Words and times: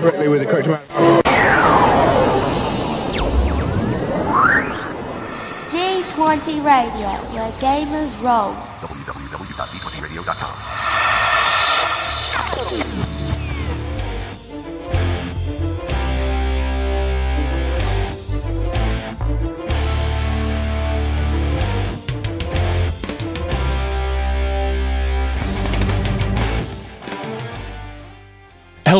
correctly 0.00 0.28
with 0.28 0.40
the 0.40 0.46
correct 0.46 0.66
amount. 0.66 0.88
D20 5.70 6.64
Radio, 6.64 7.08
where 7.34 7.50
gamers 7.60 8.10
roll. 8.22 8.54
www.d20radio.com. 8.80 10.79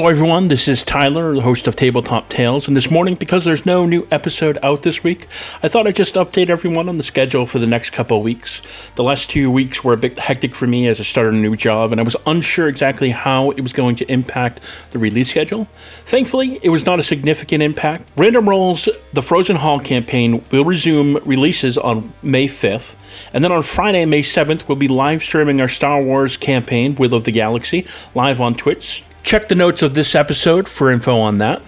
Hello, 0.01 0.09
everyone. 0.09 0.49
This 0.49 0.67
is 0.67 0.83
Tyler, 0.83 1.35
the 1.35 1.43
host 1.43 1.67
of 1.67 1.77
Tabletop 1.77 2.31
Tales. 2.31 2.67
And 2.67 2.75
this 2.75 2.91
morning, 2.91 3.17
because 3.17 3.45
there's 3.45 3.67
no 3.67 3.85
new 3.85 4.09
episode 4.11 4.57
out 4.63 4.83
this 4.83 5.05
week, 5.05 5.27
I 5.63 5.69
thought 5.69 5.87
I'd 5.87 5.95
just 5.95 6.15
update 6.15 6.49
everyone 6.49 6.89
on 6.89 6.97
the 6.97 7.03
schedule 7.03 7.45
for 7.45 7.59
the 7.59 7.67
next 7.67 7.91
couple 7.91 8.23
weeks. 8.23 8.63
The 8.95 9.03
last 9.03 9.29
two 9.29 9.51
weeks 9.51 9.85
were 9.85 9.93
a 9.93 9.99
bit 9.99 10.19
hectic 10.19 10.55
for 10.55 10.67
me 10.67 10.89
as 10.89 11.01
I 11.01 11.03
started 11.03 11.35
a 11.35 11.37
new 11.37 11.55
job, 11.55 11.93
and 11.93 12.01
I 12.01 12.05
was 12.05 12.17
unsure 12.27 12.67
exactly 12.67 13.11
how 13.11 13.51
it 13.51 13.61
was 13.61 13.75
going 13.75 13.95
to 13.97 14.11
impact 14.11 14.63
the 14.93 14.99
release 14.99 15.29
schedule. 15.29 15.67
Thankfully, 16.07 16.59
it 16.63 16.71
was 16.71 16.87
not 16.87 16.99
a 16.99 17.03
significant 17.03 17.63
impact. 17.63 18.09
Random 18.17 18.49
Rolls, 18.49 18.89
the 19.13 19.21
Frozen 19.21 19.57
Hall 19.57 19.81
campaign, 19.81 20.43
will 20.51 20.65
resume 20.65 21.17
releases 21.27 21.77
on 21.77 22.11
May 22.23 22.49
5th. 22.49 22.97
And 23.35 23.45
then 23.45 23.53
on 23.53 23.63
Friday, 23.63 24.07
May 24.07 24.23
7th, 24.23 24.67
we'll 24.67 24.79
be 24.79 24.89
live 24.89 25.23
streaming 25.23 25.61
our 25.61 25.69
Star 25.69 26.03
Wars 26.03 26.39
campaign, 26.39 26.95
Will 26.95 27.13
of 27.13 27.25
the 27.25 27.33
Galaxy, 27.33 27.87
live 28.15 28.41
on 28.41 28.55
Twitch. 28.55 29.05
Check 29.23 29.49
the 29.49 29.55
notes 29.55 29.83
of 29.83 29.95
this 29.95 30.15
episode 30.15 30.67
for 30.67 30.91
info 30.91 31.21
on 31.21 31.37
that. 31.37 31.63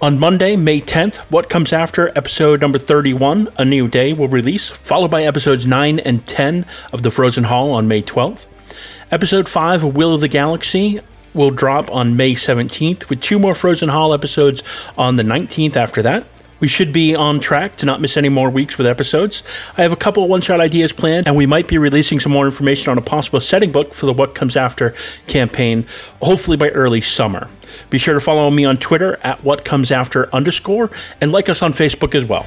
On 0.00 0.18
Monday, 0.18 0.56
May 0.56 0.80
10th, 0.80 1.16
What 1.30 1.50
Comes 1.50 1.72
After, 1.72 2.10
episode 2.16 2.60
number 2.60 2.78
31, 2.78 3.48
A 3.58 3.64
New 3.64 3.88
Day, 3.88 4.12
will 4.12 4.28
release, 4.28 4.70
followed 4.70 5.10
by 5.10 5.24
episodes 5.24 5.66
9 5.66 5.98
and 5.98 6.26
10 6.26 6.64
of 6.92 7.02
The 7.02 7.10
Frozen 7.10 7.44
Hall 7.44 7.72
on 7.72 7.88
May 7.88 8.02
12th. 8.02 8.46
Episode 9.10 9.48
5 9.48 9.84
Will 9.84 10.14
of 10.14 10.20
the 10.20 10.28
Galaxy 10.28 11.00
will 11.34 11.50
drop 11.50 11.90
on 11.90 12.16
May 12.16 12.32
17th, 12.32 13.08
with 13.10 13.20
two 13.20 13.38
more 13.38 13.54
Frozen 13.54 13.90
Hall 13.90 14.14
episodes 14.14 14.62
on 14.96 15.16
the 15.16 15.22
19th 15.22 15.76
after 15.76 16.02
that. 16.02 16.24
We 16.62 16.68
should 16.68 16.92
be 16.92 17.16
on 17.16 17.40
track 17.40 17.74
to 17.78 17.86
not 17.86 18.00
miss 18.00 18.16
any 18.16 18.28
more 18.28 18.48
weeks 18.48 18.78
with 18.78 18.86
episodes. 18.86 19.42
I 19.76 19.82
have 19.82 19.90
a 19.90 19.96
couple 19.96 20.28
one 20.28 20.40
shot 20.40 20.60
ideas 20.60 20.92
planned, 20.92 21.26
and 21.26 21.36
we 21.36 21.44
might 21.44 21.66
be 21.66 21.76
releasing 21.76 22.20
some 22.20 22.30
more 22.30 22.46
information 22.46 22.92
on 22.92 22.98
a 22.98 23.02
possible 23.02 23.40
setting 23.40 23.72
book 23.72 23.92
for 23.92 24.06
the 24.06 24.12
What 24.12 24.36
Comes 24.36 24.56
After 24.56 24.94
campaign, 25.26 25.84
hopefully 26.22 26.56
by 26.56 26.68
early 26.68 27.00
summer. 27.00 27.50
Be 27.90 27.98
sure 27.98 28.14
to 28.14 28.20
follow 28.20 28.48
me 28.48 28.64
on 28.64 28.76
Twitter 28.76 29.18
at 29.24 29.42
What 29.42 29.64
Comes 29.64 29.90
After 29.90 30.32
underscore 30.32 30.92
and 31.20 31.32
like 31.32 31.48
us 31.48 31.62
on 31.62 31.72
Facebook 31.72 32.14
as 32.14 32.24
well. 32.24 32.46